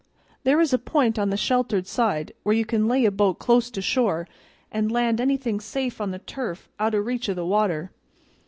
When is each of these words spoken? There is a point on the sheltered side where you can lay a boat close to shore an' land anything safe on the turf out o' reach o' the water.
There 0.45 0.59
is 0.59 0.73
a 0.73 0.79
point 0.79 1.19
on 1.19 1.29
the 1.29 1.37
sheltered 1.37 1.85
side 1.85 2.31
where 2.41 2.55
you 2.55 2.65
can 2.65 2.87
lay 2.87 3.05
a 3.05 3.11
boat 3.11 3.37
close 3.37 3.69
to 3.69 3.83
shore 3.83 4.27
an' 4.71 4.87
land 4.87 5.21
anything 5.21 5.59
safe 5.59 6.01
on 6.01 6.09
the 6.09 6.17
turf 6.17 6.67
out 6.79 6.95
o' 6.95 6.97
reach 6.97 7.29
o' 7.29 7.35
the 7.35 7.45
water. 7.45 7.91